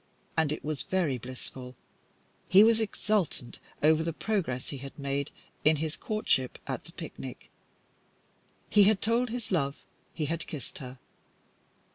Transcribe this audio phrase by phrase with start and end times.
[0.35, 1.75] And it was very blissful.
[2.49, 5.29] He was exultant over the progress he had made
[5.63, 7.51] in his courtship at the picnic.
[8.67, 9.75] He had told his love
[10.11, 10.97] he had kissed her.